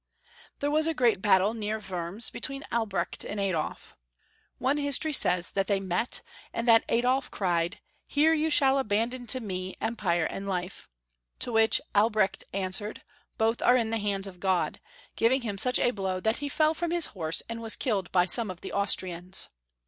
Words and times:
There 0.61 0.71
was 0.71 0.87
a 0.87 0.95
great 0.95 1.21
battle 1.21 1.53
near 1.53 1.77
Wurms 1.77 2.31
between 2.31 2.63
Albrecht 2.71 3.23
and 3.23 3.39
Adolf. 3.39 3.95
One 4.57 4.77
history 4.77 5.13
says 5.13 5.51
that 5.51 5.67
they 5.67 5.79
met, 5.79 6.21
and 6.51 6.67
that 6.67 6.83
Adolf 6.89 7.29
cried," 7.29 7.79
Here 8.07 8.33
you 8.33 8.49
shall 8.49 8.79
abandon 8.79 9.27
to 9.27 9.39
me 9.39 9.75
Empire 9.79 10.25
and 10.25 10.47
life," 10.47 10.89
to 11.37 11.51
which 11.51 11.79
Albrecht 11.93 12.43
answered, 12.51 13.03
Albreeht. 13.39 13.57
208 13.59 13.59
Both 13.59 13.61
are 13.61 13.75
in 13.77 13.91
the 13.91 13.99
hands 13.99 14.25
of 14.25 14.39
God," 14.39 14.79
giving 15.15 15.43
him 15.43 15.59
such 15.59 15.77
a 15.77 15.91
blow 15.91 16.19
that 16.19 16.37
he 16.37 16.49
fell 16.49 16.73
from 16.73 16.89
his 16.89 17.05
horse 17.13 17.43
and 17.47 17.61
was 17.61 17.75
killed 17.75 18.11
by 18.11 18.25
some 18.25 18.49
of 18.49 18.61
the 18.61 18.73
Austrians. 18.73 19.49